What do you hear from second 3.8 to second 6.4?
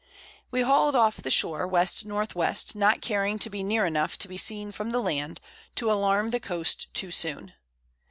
enough to be seen from the Land, to allarm the